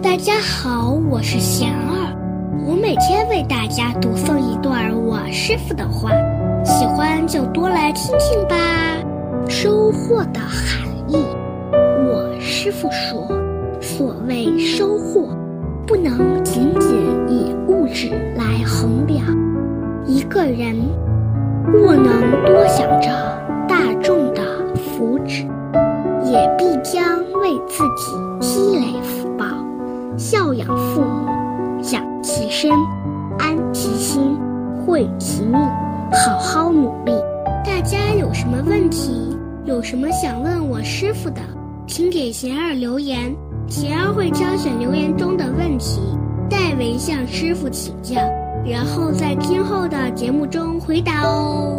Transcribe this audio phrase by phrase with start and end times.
[0.00, 2.16] 大家好，我是贤儿，
[2.64, 6.12] 我每天为大家读诵一段我师傅的话，
[6.64, 8.56] 喜欢就多来听听吧。
[9.48, 11.16] 收获的含义，
[11.72, 13.26] 我师傅说，
[13.80, 15.36] 所谓收获，
[15.84, 16.92] 不能仅仅
[17.28, 19.26] 以物质来衡量。
[20.06, 20.76] 一个人
[21.66, 23.08] 若能多想着
[23.68, 24.42] 大众的
[24.76, 25.44] 福祉，
[26.22, 29.11] 也必将为自己积累福。
[30.16, 31.26] 孝养父母，
[31.90, 32.70] 养其身，
[33.38, 34.36] 安其心，
[34.84, 35.58] 惠其命，
[36.12, 37.12] 好好努力。
[37.64, 41.40] 大家有什么问题，有什么想问我师傅的，
[41.86, 43.34] 请给贤儿留言，
[43.66, 46.00] 贤儿会挑选留言中的问题，
[46.48, 48.16] 代为向师傅请教，
[48.66, 51.78] 然后在今后的节目中回答哦。